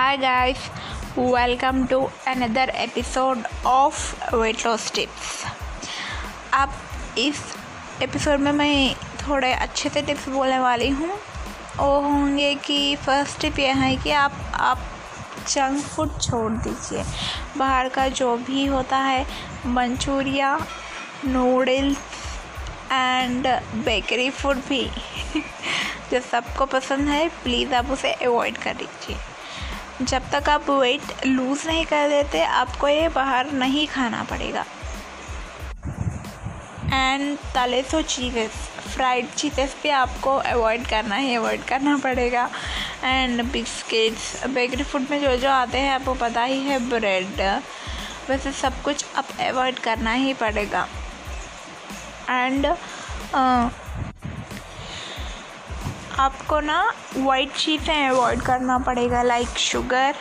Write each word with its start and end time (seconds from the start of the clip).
Hi 0.00 0.16
guys, 0.16 0.58
welcome 1.14 1.86
to 1.88 2.08
another 2.26 2.66
episode 2.74 3.44
of 3.66 3.96
weight 4.32 4.64
loss 4.64 4.84
tips. 4.90 5.32
अब 6.54 6.72
इस 7.18 7.40
episode 8.02 8.38
में 8.38 8.52
मैं 8.52 8.94
थोड़े 8.94 9.52
अच्छे 9.52 9.88
से 9.88 10.02
टिप्स 10.02 10.28
बोलने 10.28 10.58
वाली 10.58 10.88
हूँ। 10.88 11.08
वो 11.76 12.00
होंगे 12.00 12.54
कि 12.54 12.96
फ़र्स्ट 12.96 13.40
टिप 13.40 13.58
यह 13.58 13.76
है 13.76 13.96
कि 13.96 14.10
आप 14.10 14.32
आप 14.54 14.78
जंक 15.48 15.82
फ़ूड 15.84 16.20
छोड़ 16.20 16.52
दीजिए। 16.52 17.04
बाहर 17.56 17.88
का 17.88 18.08
जो 18.08 18.36
भी 18.36 18.66
होता 18.66 18.96
है 18.96 19.26
Manchurian 19.66 20.66
noodles 21.24 21.98
and 22.92 23.46
bakery 23.84 24.30
food 24.30 24.56
भी। 24.56 24.90
जो 26.12 26.20
सबको 26.20 26.66
पसंद 26.66 27.08
है 27.08 27.28
प्लीज़ 27.28 27.74
आप 27.74 27.90
उसे 27.90 28.12
अवॉइड 28.12 28.58
कर 28.58 28.74
दीजिए। 28.74 29.16
जब 30.02 30.30
तक 30.32 30.48
आप 30.48 30.68
वेट 30.70 31.26
लूज़ 31.26 31.66
नहीं 31.68 31.84
कर 31.86 32.08
देते, 32.08 32.42
आपको 32.42 32.88
ये 32.88 33.08
बाहर 33.14 33.50
नहीं 33.52 33.86
खाना 33.86 34.22
पड़ेगा। 34.30 34.64
एंड 36.92 37.36
तले 37.54 37.82
तो 37.82 38.00
चीज़ेस 38.04 38.50
फ्राइड 38.94 39.28
चीज़ेस 39.30 39.74
भी 39.82 39.88
आपको 39.88 40.34
अवॉइड 40.36 40.86
करना 40.88 41.16
ही 41.16 41.34
अवॉइड 41.34 41.64
करना 41.64 41.96
पड़ेगा। 41.96 42.48
एंड 43.04 43.42
बिस्किट्स 43.52 44.46
बेकरी 44.54 44.82
फ़ूड 44.82 45.06
में 45.10 45.20
जो 45.22 45.36
जो 45.36 45.50
आते 45.50 45.78
हैं, 45.78 45.92
आपको 45.94 46.14
पता 46.14 46.42
ही 46.42 46.58
है 46.60 46.78
ब्रेड 46.88 47.40
वैसे 48.30 48.52
सब 48.52 48.82
कुछ 48.82 49.04
आप 49.16 49.28
अवॉइड 49.40 49.78
करना 49.78 50.12
ही 50.12 50.34
पड़ेगा। 50.34 50.86
एंड 52.30 52.66
आपको 56.20 56.58
ना 56.60 56.78
वाइट 57.16 57.52
चीज़ें 57.52 58.08
अवॉइड 58.08 58.40
करना 58.42 58.78
पड़ेगा 58.78 59.22
like 59.22 59.58
sugar 59.58 60.14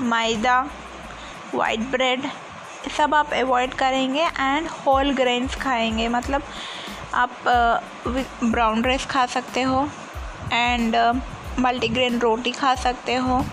maida 0.00 0.60
white 1.54 1.80
bread 1.90 2.22
सब 2.96 3.14
आप 3.14 3.32
अवॉइड 3.34 3.74
करेंगे 3.74 4.22
एंड 4.22 4.68
होल 4.68 5.12
ग्रेन्स 5.14 5.54
खाएँगे। 5.54 6.08
मतलब 6.08 6.42
आप 7.14 7.30
ब्राउन 8.44 8.84
राइस 8.84 9.06
खा 9.06 9.26
सकते 9.26 9.62
हो 9.62 9.86
एंड 10.52 10.96
मल्टीग्रेन 11.60 12.18
रोटी 12.18 12.52
खा 12.52 12.74
सकते 12.74 13.14
हो 13.16 13.44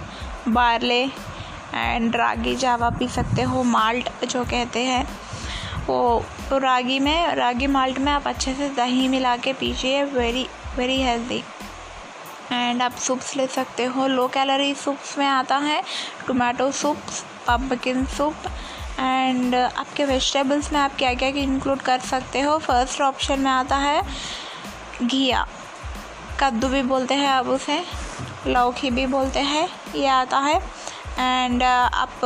बारले 0.47 1.03
एंड 1.73 2.15
रागी 2.15 2.55
जावा 2.55 2.89
पी 2.89 3.07
सकते 3.07 3.41
हो 3.41 3.63
माल्ट 3.65 4.25
जो 4.25 4.43
कहते 4.45 4.85
हैं, 4.85 5.05
वो 5.87 6.23
रागी 6.53 6.99
में, 6.99 7.35
रागी 7.35 7.67
माल्ट 7.67 7.99
में 7.99 8.11
आप 8.11 8.27
अच्छे 8.27 8.53
से 8.53 8.69
दही 8.75 9.07
मिला 9.07 9.37
के 9.37 9.53
पीजिए 9.53 10.03
वेरी 10.03 10.47
वेरी 10.77 11.01
हेल्दी 11.01 11.43
एंड 12.51 12.81
आप 12.81 12.95
सूप्स 12.97 13.35
ले 13.35 13.47
सकते 13.47 13.85
हो। 13.85 14.07
लो 14.07 14.27
कैलोरी 14.27 14.73
सूप्स 14.75 15.17
में 15.17 15.25
आता 15.27 15.57
है 15.57 15.81
tomato 16.27 16.71
soups 16.71 17.23
pumpkin 17.47 18.05
soup 18.05 18.47
and 18.99 19.55
आपके 19.55 20.05
वेजिटेबल्स 20.05 20.71
में 20.73 20.79
आप 20.79 20.95
क्या 20.97 21.13
क्या 21.13 21.29
इंक्लूड 21.29 21.81
कर 21.81 21.99
सकते 21.99 22.41
हो। 22.41 22.57
फ़र्स्ट 22.57 23.01
ऑप्शन 23.01 23.39
में 23.39 23.51
आता 23.51 23.75
है 23.75 24.01
घिया। 25.03 25.47
कद्दू 26.39 26.67
भी 26.67 26.81
बोलते 26.83 27.13
हैं 27.13 27.27
आप 27.27 27.47
उसे। 27.47 27.83
लौकी 28.47 28.89
भी 28.91 29.05
बोलते 29.07 29.39
हैं। 29.39 29.67
ये 29.95 30.07
आता 30.07 30.37
है। 30.37 30.57
एंड 31.19 31.63
आप 31.63 32.19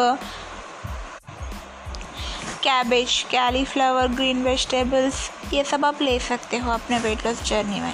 कैबेज 2.64 3.22
कैलीफ्लावर 3.32 4.08
ग्रीन 4.08 4.44
वेजिटेबल्स 4.44 5.30
ये 5.54 5.64
सब 5.64 5.86
आप 5.86 6.02
ले 6.02 6.20
सकते 6.20 6.58
हो 6.58 6.72
अपने 6.72 7.00
वेट 7.00 7.26
लॉस 7.26 7.42
जर्नी 7.44 7.80
में। 7.80 7.94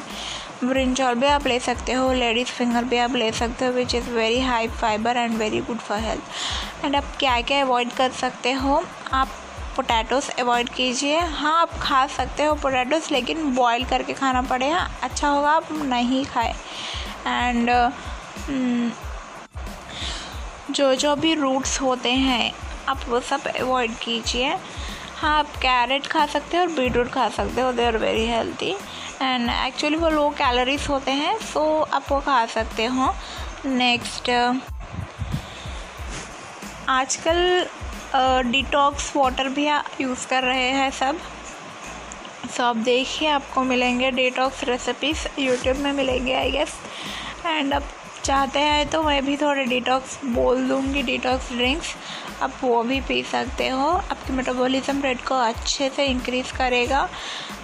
ब्रिंजॉल 0.63 1.15
भी 1.15 1.25
आप 1.27 1.45
ले 1.47 1.59
सकते 1.59 1.93
हो, 1.93 2.11
लेडीज़ 2.13 2.47
फिंगर 2.47 2.83
भी 2.83 2.97
आप 2.97 3.15
ले 3.15 3.31
सकते 3.31 3.65
हो 3.65 3.71
which 3.71 3.93
is 3.95 4.09
very 4.11 4.39
high 4.41 4.67
fibre 4.69 5.17
and 5.17 5.37
very 5.37 5.59
good 5.61 5.77
for 5.79 5.99
health 5.99 6.85
and 6.85 6.95
आप 6.95 7.15
क्या 7.19 7.39
क्या 7.41 7.61
अवॉइड 7.61 7.91
कर 7.91 8.11
सकते 8.11 8.51
हो? 8.51 8.83
आप 9.13 9.27
पोटैटोस 9.75 10.29
अवॉइड 10.29 10.69
कीजिए। 10.69 11.19
हाँ 11.19 11.59
आप 11.61 11.77
खा 11.81 12.05
सकते 12.07 12.43
हो 12.43 12.55
पोटैटोस 12.55 13.11
लेकिन 13.11 13.53
बॉईल 13.55 13.85
करके 13.85 14.13
खाना 14.13 14.41
पड़ेगा 14.41 14.89
अच्छा 15.03 15.27
होगा 15.27 15.51
आप 15.51 15.71
नहीं 15.71 16.25
खाए। 16.25 16.53
एंड 17.27 17.69
जो 20.71 20.93
जो 20.95 21.15
भी 21.15 21.33
रूट्स 21.33 21.79
होते 21.81 22.11
हैं, 22.11 22.51
आप 22.89 23.05
वो 23.09 23.19
सब 23.21 23.47
अवॉइड 23.49 23.95
कीजिए। 23.97 24.55
हाँ 25.19 25.37
आप 25.39 25.55
कैरेट 25.61 26.05
खा 26.07 26.25
सकते 26.25 26.57
हो 26.57 26.63
और 26.63 26.69
बीटरूट 26.71 27.07
खा 27.11 27.27
सकते 27.29 27.61
हो 27.61 27.71
they 27.71 27.85
are 27.85 27.97
very 27.97 28.25
healthy 28.25 28.69
and 29.21 29.49
actually 29.49 29.97
वो 29.97 30.09
लो 30.09 30.29
कैलोरीज 30.37 30.85
होते 30.89 31.11
हैं 31.11 31.37
सो 31.45 31.63
आप 31.93 32.05
वो 32.11 32.19
खा 32.25 32.45
सकते 32.53 32.85
हो. 32.85 33.13
नेक्स्ट 33.65 34.29
आजकल 36.89 37.67
डिटॉक्स 38.51 39.11
वाटर 39.15 39.49
भी 39.49 39.67
यूज़ 40.01 40.27
कर 40.27 40.43
रहे 40.43 40.69
हैं 40.71 40.89
सब. 40.91 41.19
सो 42.55 42.63
आप 42.63 42.75
देखिए, 42.75 43.29
आपको 43.29 43.63
मिलेंगे 43.63 44.11
डिटॉक्स 44.11 44.63
रेसिपीज़ 44.63 45.27
यूट्यूब 45.39 45.77
में 45.77 45.91
मिलेंगे 45.93 46.33
आई 46.35 46.51
गेस 46.51 46.73
एंड 47.45 47.73
अब 47.73 47.83
चाहते 48.23 48.59
हैं 48.59 48.87
तो 48.89 49.01
मैं 49.03 49.23
भी 49.25 49.35
थोड़े 49.37 49.63
डिटॉक्स 49.65 50.19
बोल 50.25 50.67
दूँगी 50.67 51.01
डिटॉक्स 51.03 51.51
ड्रिंक्स 51.51 51.95
आप 52.43 52.51
वो 52.63 52.81
भी 52.83 52.99
पी 53.01 53.21
सकते 53.23 53.67
हो। 53.69 53.87
आपके 53.89 54.33
मेटाबॉलिज्म 54.33 55.01
रेट 55.01 55.25
को 55.27 55.35
अच्छे 55.35 55.89
से 55.89 56.05
इंक्रीज़ 56.05 56.53
करेगा। 56.57 57.07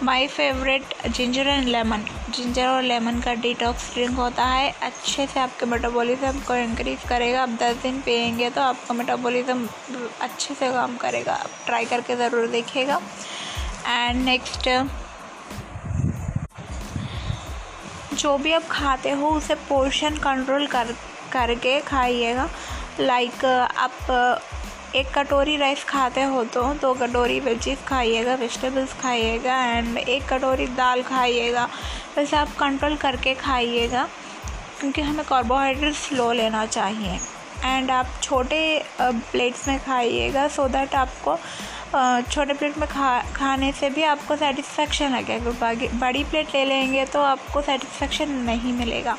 My 0.03 0.27
favourite 0.27 0.93
ginger 1.07 1.47
and 1.47 1.67
lemon 1.67 2.05
ginger 2.35 2.67
और 2.67 2.81
लेमन 2.83 3.19
का 3.21 3.33
डिटॉक्स 3.35 3.93
ड्रिंक 3.93 4.17
होता 4.17 4.45
है। 4.45 4.73
अच्छे 4.81 5.27
से 5.27 5.39
आपके 5.39 5.65
मेटाबॉलिज्म 5.65 6.39
को 6.39 6.55
इंक्रीज़ 6.55 7.07
करेगा। 7.09 7.41
आप 7.41 7.57
दस 7.61 7.81
दिन 7.83 8.01
पियेंगे 8.01 8.49
तो 8.49 8.61
आपका 8.61 8.93
मेटाबॉलिज्म 8.93 9.67
अच्छे 10.21 10.53
से 10.53 10.71
काम 10.71 10.97
करेगा। 10.97 11.33
आप 11.33 11.49
ट्राई 11.65 11.85
करके 11.85 12.15
ज़रूर 12.15 12.47
देखिएगा। 12.49 13.01
एंड 13.87 14.23
नेक्स्ट 14.25 14.69
जो 18.25 18.37
भी 18.37 18.51
आप 18.53 18.63
खाते 18.69 19.09
हो, 19.11 19.27
उसे 19.29 19.55
पोर्शन 19.69 20.15
कंट्रोल 20.17 20.65
कर, 20.67 20.87
करके 21.31 21.79
खाइएगा। 21.79 22.47
लाइक 22.99 23.43
आप, 23.45 24.41
एक 24.95 25.07
कटोरी 25.15 25.57
राइस 25.57 25.83
खाते 25.83 26.21
हो 26.23 26.43
तो 26.45 26.63
दो 26.81 26.93
कटोरी 26.93 27.39
वेजिस 27.39 27.83
खाइएगा 27.87 28.35
वेजिटेबल्स 28.35 28.93
खाइएगा 28.93 29.57
एंड 29.65 29.97
एक 29.97 30.27
कटोरी 30.29 30.67
दाल 30.73 31.01
खाइएगा। 31.03 31.67
वैसे 32.17 32.37
आप 32.37 32.55
कंट्रोल 32.59 32.95
करके 32.95 33.33
खाइएगा, 33.35 34.07
क्योंकि 34.79 35.01
हमें 35.01 35.25
कार्बोहाइड्रेट 35.25 35.93
स्लो 35.95 36.31
लेना 36.33 36.65
चाहिए। 36.67 37.19
एंड 37.65 37.91
आप 37.91 38.19
छोटे 38.23 38.61
प्लेट्स 39.01 39.67
में 39.67 39.79
खाइएगा 39.79 40.47
सो 40.47 40.67
दैट 40.69 40.95
आपको 40.95 41.37
छोटे 41.93 42.53
प्लेट 42.53 42.77
में 42.77 42.87
खा 42.89 43.19
खाने 43.35 43.71
से 43.71 43.89
भी 43.89 44.03
आपको 44.03 44.35
सेटिस्फेक्शन 44.35 45.15
लगेगा 45.15 45.51
बड़ी 45.99 46.23
प्लेट 46.23 46.53
ले 46.55 46.63
लेंगे 46.65 47.05
तो 47.05 47.21
आपको 47.21 47.61
सेटिस्फेक्शन 47.61 48.31
नहीं 48.45 48.73
मिलेगा। 48.73 49.15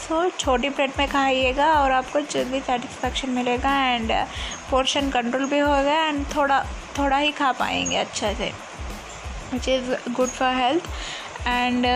सो 0.00 0.22
so, 0.24 0.38
छोटी 0.38 0.68
प्लेट 0.70 0.98
में 0.98 1.06
खाइएगा 1.08 1.72
और 1.74 1.90
आपको 1.92 2.20
जल्दी 2.20 2.60
सेटिस्फेक्शन 2.60 3.30
मिलेगा 3.30 3.74
एंड 3.84 4.12
पोर्शन 4.70 5.10
कंट्रोल 5.10 5.44
भी 5.50 5.58
होगा 5.58 5.98
एंड 6.06 6.24
थोड़ा 6.36 6.64
थोड़ा 6.98 7.16
ही 7.16 7.32
खा 7.32 7.52
पाएँगे 7.52 7.96
अच्छा 7.96 8.32
से 8.34 8.52
which 9.52 9.68
is 9.68 9.90
good 10.12 10.28
for 10.28 10.54
health 10.54 10.88
and 11.46 11.86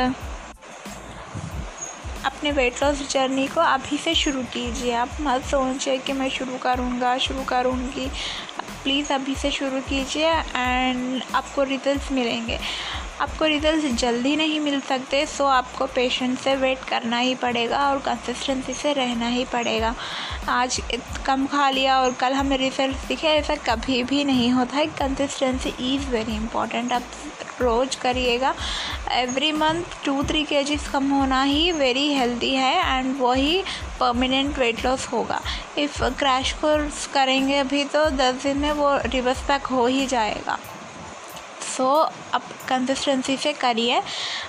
अपने 2.27 2.51
वेट 2.53 2.83
लॉस 2.83 3.09
जर्नी 3.11 3.47
को 3.49 3.61
अभी 3.61 3.99
से 3.99 4.15
शुरू 4.15 4.43
कीजिए। 4.53 4.93
आप 4.95 5.17
मत 5.21 5.45
सोचिए 5.47 5.97
कि 5.99 6.13
मैं 6.13 6.29
शुरू 6.31 6.59
करूँगा 6.59 7.17
शुरू 7.19 7.43
करूँगी। 7.45 8.11
प्लीज़ 8.85 9.13
अभी 9.13 9.35
से 9.35 9.51
शुरू 9.51 9.81
कीजिए 9.89 10.31
एंड 10.57 11.23
आपको 11.35 11.63
रिजल्ट्स 11.63 12.11
मिलेंगे। 12.13 12.59
आपको 13.21 13.45
रिज़ल्ट 13.45 13.85
जल्दी 13.97 14.35
नहीं 14.37 14.59
मिल 14.61 14.81
सकते 14.81 15.25
सो 15.27 15.45
आपको 15.47 15.87
पेशेंट 15.87 16.39
से 16.39 16.55
वेट 16.57 16.79
करना 16.85 17.19
ही 17.19 17.35
पड़ेगा 17.35 17.79
और 17.91 17.99
कंसिस्टेंसी 17.99 18.73
से 18.75 18.93
रहना 18.93 19.29
ही 19.29 19.45
पड़ेगा। 19.45 19.95
आज 20.49 20.81
कम 21.27 21.47
खा 21.47 21.69
लिया 21.71 21.99
और 22.01 22.13
कल 22.13 22.33
हमें 22.33 22.57
रिज़ल्ट 22.59 23.07
दिखे, 23.09 23.29
ऐसा 23.29 23.55
कभी 23.69 24.03
भी 24.05 24.25
नहीं 24.25 24.51
होता 24.51 24.77
है। 24.77 24.87
कंसिस्टेंसी 24.99 25.75
इज़ 25.95 26.09
वेरी 26.11 26.37
इंपॉर्टेंट 26.37 26.93
आप 26.93 27.03
रोज़ 27.61 27.99
करिएगा। 28.01 28.55
एवरी 29.13 29.53
मंथ 29.53 30.05
टू 30.05 30.23
थ्री 30.23 30.45
के 30.45 30.77
कम 30.93 31.11
होना 31.11 31.43
ही 31.43 31.73
वेरी 31.73 32.13
हेल्दी 32.15 32.55
है 32.55 32.99
एंड 32.99 33.17
वही 33.21 33.63
परमानेंट 34.01 34.59
वेट 34.59 34.85
लॉस 34.87 35.07
होगा। 35.13 35.41
इफ़ 35.79 36.03
क्रैश 36.19 36.53
कोर्स 36.53 37.07
करेंगे 37.07 37.59
अभी 37.59 37.85
तो 37.85 38.09
दस 38.11 38.43
दिन 38.43 38.59
में 38.59 38.73
वो 38.73 38.97
रिवर्स 39.07 39.47
बैक 39.49 39.67
हो 39.67 39.87
ही 39.87 40.07
जाएगा। 40.07 40.59
सो 41.77 41.87
आप 42.35 42.49
कंसिस्टेंसी 42.69 43.37
से 43.37 43.53
करिए। 43.55 44.01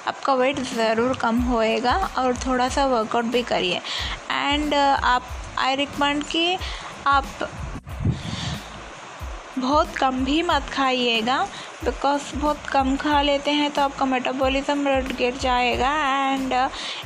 आपका 0.07 0.33
वेट 0.33 0.59
ज़रूर 0.65 1.17
कम 1.17 1.39
होएगा 1.43 1.95
और 2.17 2.35
थोड़ा 2.37 2.69
सा 2.69 2.85
वर्कआउट 2.87 3.25
भी 3.33 3.41
करिए। 3.43 3.81
एंड 4.31 4.73
आप 4.73 5.27
आई 5.59 5.75
रिकमेंड 5.75 6.23
कि 6.23 6.57
आप 7.07 7.49
बहुत 9.57 9.95
कम 9.97 10.23
भी 10.25 10.41
मत 10.43 10.69
खाइएगा। 10.71 11.37
बिकॉज़ 11.83 12.35
बहुत 12.35 12.65
कम 12.67 12.95
खा 12.97 13.21
लेते 13.21 13.51
हैं 13.51 13.69
तो 13.71 13.81
आपका 13.81 14.05
मेटाबॉलिज्म 14.05 14.87
रेट 14.87 15.15
गिर 15.17 15.37
जाएगा। 15.41 15.91
एंड 16.33 16.53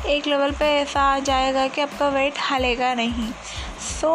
एक 0.07 0.27
लेवल 0.27 0.51
पे 0.51 0.65
ऐसा 0.75 1.01
आ 1.05 1.19
जाएगा 1.21 1.67
कि 1.67 1.81
आपका 1.81 2.07
वेट 2.09 2.39
हलेगा 2.49 2.93
नहीं। 2.93 3.31
सो, 3.79 4.11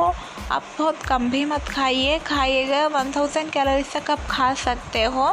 आप 0.53 0.63
बहुत 0.79 1.03
कम 1.03 1.29
भी 1.31 1.45
मत 1.45 1.69
खाइए। 1.69 2.19
खाइएगा 2.27 2.87
वन 2.89 3.13
थाउज़ेंड 3.17 3.51
कैलोरीज 3.51 3.93
तक 3.93 4.11
आप 4.11 4.27
खा 4.31 4.53
सकते 4.55 5.03
हो। 5.05 5.29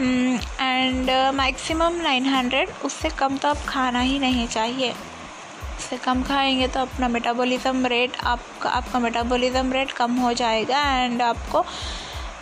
एंड 0.00 1.10
मैक्सिमम 1.34 2.00
नाइन 2.02 2.26
हंड्रेड 2.26 2.70
उससे 2.84 3.08
कम 3.18 3.36
तो 3.36 3.48
आप 3.48 3.64
खाना 3.68 4.00
ही 4.00 4.18
नहीं 4.18 4.46
चाहिए। 4.48 4.90
उससे 4.90 5.96
कम 5.96 6.22
खाएँगे 6.22 6.68
तो 6.68 6.80
अपना 6.80 7.08
मेटाबॉलिज्म 7.08 7.86
रेट 7.86 8.16
आपका 8.24 8.70
आपका 8.70 8.98
मेटाबॉलिज्म 8.98 9.72
रेट 9.72 9.92
कम 9.92 10.16
हो 10.16 10.32
जाएगा 10.32 10.80
एंड 10.94 11.22
आपको 11.22 11.64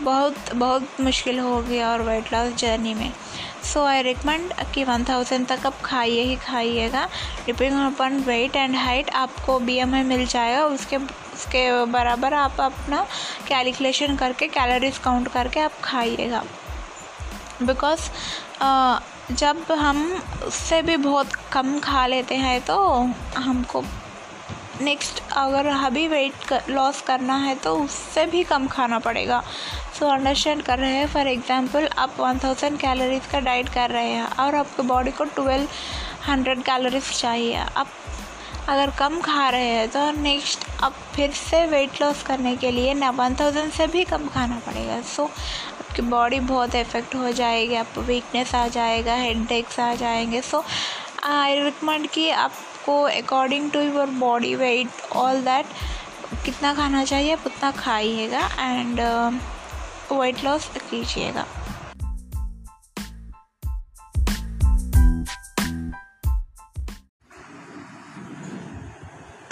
बहुत 0.03 0.53
बहुत 0.55 1.01
मुश्किल 1.01 1.39
होगी 1.41 1.81
और 1.83 2.03
वेट 2.03 2.33
लॉस 2.33 2.55
जर्नी 2.55 2.95
में। 2.95 3.13
सो 3.65 3.85
आई 3.85 4.03
रिकमेंड 4.03 4.53
कि 4.75 4.85
वन 4.85 5.05
थाउज़ेंड 5.05 5.47
तक 5.49 5.67
आप 5.67 5.81
खाइए 5.85 6.23
ही 6.23 6.37
खाइएगा। 6.37 7.07
डिपेंड 7.47 7.75
अपन 7.85 8.19
वेट 8.27 8.57
एंड 8.57 8.77
हाइट 8.77 9.11
आपको 9.17 9.59
बी 9.61 9.77
एम 9.79 9.95
आई 9.95 10.03
मिल 10.05 10.27
जाएगा। 10.27 10.65
उसके 10.67 10.97
उसके 10.97 11.85
बराबर 11.87 12.35
आप 12.35 12.61
अपना 12.61 13.03
कैलकुलेशन 13.49 14.17
करके 14.17 14.49
कैलोरीज 14.49 14.99
काउंट 14.99 15.29
करके 15.33 15.61
आप 15.61 15.81
खाइएगा। 15.85 16.45
बिकॉज़ 17.63 18.09
जब 19.33 19.73
हम 19.73 20.07
उससे 20.47 20.81
भी 20.83 20.97
बहुत 20.97 21.33
कम 21.53 21.79
खा 21.81 22.07
लेते 22.07 22.35
हैं 22.35 22.61
तो 22.61 22.77
हमको 23.37 23.83
नेक्स्ट 24.81 25.23
अगर 25.33 25.67
अभी 25.67 26.07
वेट 26.09 26.45
कर, 26.49 26.63
लॉस 26.69 27.01
करना 27.03 27.37
है 27.37 27.55
तो 27.55 27.75
उससे 27.77 28.25
भी 28.27 28.43
कम 28.45 28.67
खाना 28.69 28.99
पड़ेगा। 28.99 29.43
सो 29.99 30.07
अंडरस्टैंड 30.07 30.63
कर 30.63 30.79
रहे 30.79 30.95
हैं 30.95 31.07
फॉर 31.07 31.29
एग्ज़ाम्पल 31.29 31.89
आप 31.99 32.17
वन 32.21 32.39
थाउज़ेंड 32.39 32.79
कैलोरीज 32.81 33.27
का 33.27 33.41
डाइट 33.41 33.69
कर 33.69 33.91
रहे 33.91 34.11
हैं 34.11 34.27
और 34.37 34.55
आपके 34.55 34.83
बॉडी 34.83 35.11
को 35.11 35.25
ट्वेल्व 35.25 35.69
हंड्रेड 36.29 36.63
कैलोरीज 36.63 37.11
चाहिए। 37.21 37.55
आप 37.55 37.87
अगर 38.69 38.91
कम 38.99 39.21
खा 39.21 39.49
रहे 39.49 39.69
हैं 39.69 39.89
तो 39.89 40.11
नेक्स्ट 40.13 40.65
अब 40.83 40.93
फिर 41.15 41.31
से 41.33 41.65
वेट 41.67 42.01
लॉस 42.03 42.23
करने 42.23 42.57
के 42.57 42.71
लिए 42.71 42.95
ना 42.95 43.11
वन 43.13 43.35
थाउज़ेंड 43.35 43.73
से 43.73 43.87
भी 43.87 44.05
कम 44.05 44.29
खाना 44.29 44.61
पड़ेगा। 44.67 45.01
सो 45.01 45.23
so, 45.23 45.31
आपकी 45.81 46.03
बॉडी 46.03 46.41
बहुत 46.43 46.75
इफ़ेक्ट 46.75 47.15
हो 47.15 47.31
जाएगी 47.33 47.75
आपको 47.75 48.01
वीकनेस 48.03 48.55
आ 48.55 48.67
जाएगा 48.69 49.15
हेड 49.15 49.53
आ 49.81 49.95
जाएँगे। 49.95 50.41
सो 50.43 50.65
आई 51.25 51.59
रिकमेंड 51.61 52.09
कि 52.09 52.31
आपको 52.89 53.03
according 53.03 53.71
to 53.71 53.81
your 53.81 54.11
body 54.19 54.55
weight 54.55 55.01
all 55.13 55.41
that 55.45 55.67
कितना 56.45 56.73
खाना 56.75 57.03
चाहिए, 57.05 57.33
आप 57.33 57.47
उतना 57.47 57.71
खाइएगा 57.71 58.41
एंड 58.61 59.01
वेट 60.13 60.45
लॉस 60.45 60.69
कीजिएगा। 60.91 61.45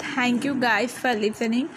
Thank 0.05 0.45
you 0.45 0.53
guys 0.55 0.97
for 0.99 1.15
listening 1.15 1.69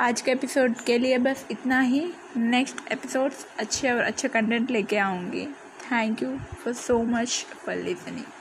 आज 0.00 0.20
के 0.20 0.30
एपिसोड 0.30 0.74
के 0.86 0.98
लिए 0.98 1.18
बस 1.18 1.46
इतना 1.50 1.80
ही। 1.80 2.06
नेक्स्ट 2.36 2.92
एपिसोड्स 2.92 3.46
अच्छे 3.58 3.90
और 3.90 4.00
अच्छे 4.02 4.28
कंटेंट 4.28 4.70
लेके 4.70 4.96
आऊँगी। 4.98 5.46
Thank 5.90 6.22
you 6.22 6.38
for 6.64 6.74
so 6.74 7.02
much 7.08 7.44
for 7.66 7.76
listening 7.76 8.33